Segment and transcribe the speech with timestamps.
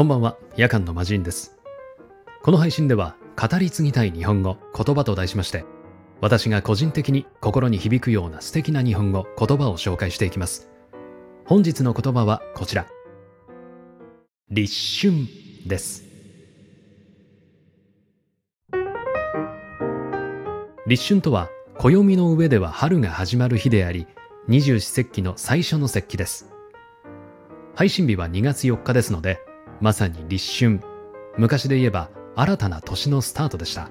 [0.00, 1.58] こんばんは、夜間の魔人です。
[2.42, 5.66] この配信では、語り継ぎたい日本語、言葉と題しまして、
[6.22, 10.70] 私が個人的に心に響くような素敵な日本語、言葉を紹介していきます。
[11.44, 12.86] 本日の言葉はこちら。
[14.48, 14.74] 立
[15.06, 15.12] 春
[15.66, 16.04] です。
[20.86, 24.06] 立春とは、暦の上では春が始まる日であり、
[24.48, 26.50] 二十四節気の最初の節気です。
[27.74, 29.40] 配信日は2月4日ですので、
[29.80, 30.80] まさに立春。
[31.38, 33.90] 昔で言えば新たな年のスタートでした。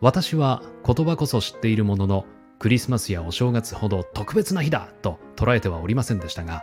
[0.00, 2.26] 私は言葉こそ知っているものの、
[2.58, 6.62] クリスマスやお正月ほど特別な日だと捉えてはおりませんでしたが、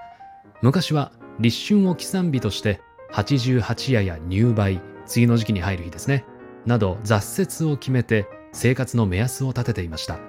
[0.62, 2.82] 昔は立春を起算日として
[3.14, 4.82] 88夜や入梅、梅
[5.16, 6.26] 雨の時期に入る日ですね、
[6.66, 10.20] など雑節を決めて生活の目安を立てていました。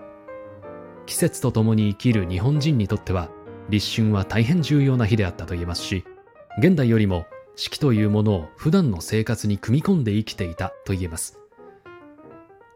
[1.06, 3.31] 季節とともに生きる日本人にとっては
[3.70, 6.05] 立春は大変重要な日であったと言えますし、
[6.59, 7.27] 現代よりも
[7.61, 11.41] 四季というものを普段の生活に組み込んで生きていたと言えます。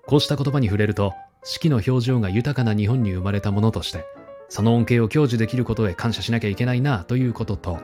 [0.09, 4.05] こうした言葉に触れると、四季の表情が豊かな日本に生まれたものとして、
[4.49, 7.79] その恩恵を享受できることへ感謝しなきゃいけないなということと、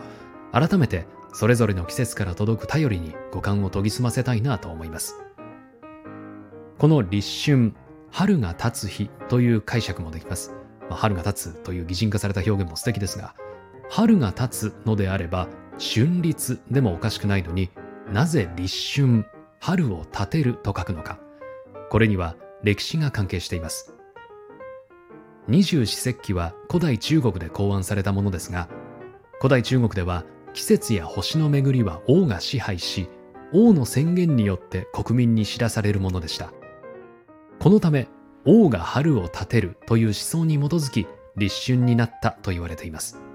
[0.51, 5.21] 改めてそれぞれの季節から届く頼りに五感を研ぎ澄ませたいなと思います。
[6.79, 7.75] この立春、
[8.11, 10.53] 春が経つ日という解釈もできます。
[10.91, 13.37] まあ、春が経つという擬人化された表現も素敵ですが、
[13.89, 15.47] 春が経つのであれば、
[15.79, 17.71] 春立でもおかしくないのに
[18.13, 19.27] なぜ立春、
[19.61, 21.19] 春を立てると書くのか。
[21.91, 23.95] これには歴史が関係しています。
[25.47, 28.69] 二十四節気は古代中国で考案されたものですが、
[29.39, 33.09] 古代中国では季節や星の巡りは王が支配し、
[33.53, 36.53] 王の宣言によって国民に知らされるものでした。
[37.59, 38.09] このため、
[38.45, 41.07] 王が春を立てるという思想に基づき
[41.37, 43.28] 立春になったと言われています。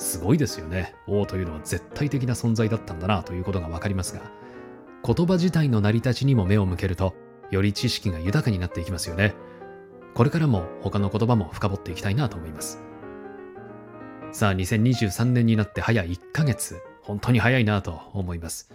[0.00, 0.94] すごいですよね。
[1.06, 4.22] 王というのは絶対的な存在だったんだなということがわかりますが、
[5.04, 7.14] 言葉自体の成り立ちにも目を向けると、
[7.50, 9.34] より知識が豊かになっていきますよね。
[10.14, 12.82] これからも他の言葉も深掘っていきたいなと思います。
[14.32, 18.72] さあ、2023年になって早1ヶ月、本当に早いなと思います。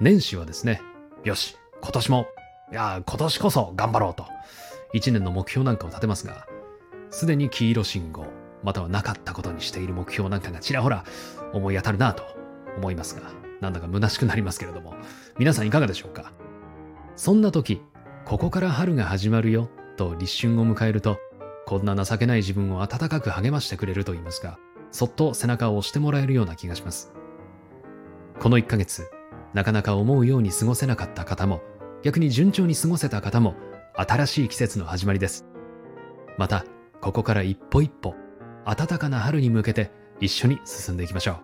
[0.00, 0.82] 年始はですね、
[1.22, 2.26] よし、今年も、
[2.72, 4.24] いや、今年こそ頑張ろうと。
[4.94, 6.48] 1年の目標なんかを立てますが、
[7.10, 8.26] すでに黄色信号、
[8.62, 11.04] またはなかったことにしている目標なんかがちらほら
[11.52, 12.22] 思い当たるなと
[12.76, 13.22] 思いますが、
[13.60, 14.94] なんだか虚しくなりますけれども、
[15.38, 16.32] 皆さんいかがでしょうか？
[17.16, 17.82] そんな時、
[18.24, 21.18] ここから春が始まるよと立春を迎えると、
[21.66, 24.58] こんな情けない自分を温かく励ましてくれると言いますか、
[24.90, 27.12] そっと背中を押してもらえるような気がします。
[28.38, 29.10] この1ヶ月、
[29.52, 31.60] なかなか思うように過ごせなかった方も、
[32.02, 33.54] 逆に順調に過ごせた方も、
[33.94, 35.46] 新しい季節の始まりです。
[36.38, 36.64] また、
[37.00, 38.14] ここから一歩一歩、
[38.64, 39.90] 暖かな春に向けて
[40.20, 41.36] 一緒に進んでいきましょう。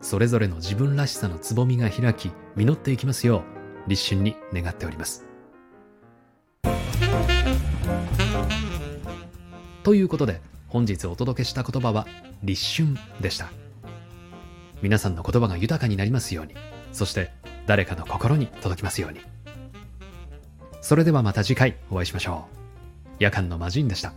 [0.00, 3.44] それぞれの自分らしさのつぼみが開き、実っていきますよ
[3.86, 5.24] う、立春に願っております。
[9.82, 12.06] ということで、本日お届けした言葉は
[12.42, 13.50] 立春でした。
[14.80, 16.54] 皆さんの言葉が豊かになりますように、
[16.92, 17.30] そして
[17.66, 19.20] 誰かの心に届きますように。
[20.80, 23.16] それではまた次回お会いしましょう。
[23.20, 24.12] 夜間の魔人でした。